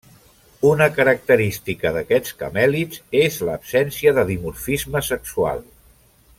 Una 0.69 0.87
característica 0.99 1.91
d'aquests 1.97 2.33
camèlids 2.41 3.03
és 3.21 3.39
l'absència 3.51 4.17
de 4.19 4.27
dimorfisme 4.33 5.07
sexual. 5.13 5.67